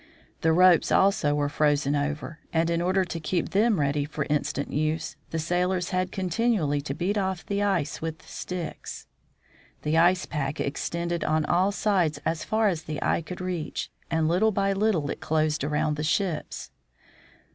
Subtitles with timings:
[0.41, 4.73] The ropes also were frozen over, and in order to keep them ready for instant
[4.73, 9.05] use, the sailors had continually to beat off the ice with sticks.
[9.83, 14.27] The ice pack extended on all sides as far as the eye could reach, and
[14.27, 16.71] little by little it closed around the ships.